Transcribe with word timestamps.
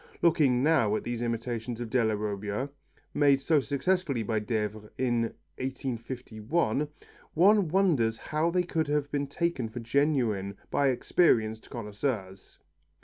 Looking 0.23 0.63
now 0.63 0.95
at 0.95 1.03
these 1.03 1.21
imitations 1.21 1.79
of 1.79 1.91
Della 1.91 2.15
Robbia, 2.15 2.69
made 3.13 3.39
so 3.39 3.59
successfully 3.59 4.23
by 4.23 4.39
Devers 4.39 4.89
in 4.97 5.21
1851, 5.61 6.87
one 7.35 7.67
wonders 7.67 8.17
how 8.17 8.49
they 8.49 8.63
could 8.63 8.87
have 8.87 9.11
been 9.11 9.27
taken 9.27 9.69
for 9.69 9.79
genuine 9.79 10.57
by 10.71 10.87
experienced 10.87 11.69
connoisseurs. 11.69 12.57